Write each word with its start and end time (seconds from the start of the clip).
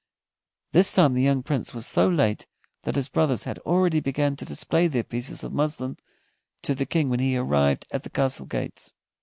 This 0.71 0.91
time 0.95 1.13
the 1.13 1.21
young 1.21 1.43
Prince 1.43 1.75
was 1.75 1.85
so 1.85 2.09
late 2.09 2.47
that 2.85 2.95
his 2.95 3.07
brothers 3.07 3.43
had 3.43 3.59
already 3.59 3.99
begun 3.99 4.35
to 4.37 4.45
display 4.45 4.87
their 4.87 5.03
pieces 5.03 5.43
of 5.43 5.53
muslin 5.53 5.95
to 6.63 6.73
the 6.73 6.87
King 6.87 7.09
when 7.09 7.19
he 7.19 7.37
arrived 7.37 7.85
at 7.91 8.01
the 8.01 8.09
castle 8.09 8.47
gates. 8.47 8.95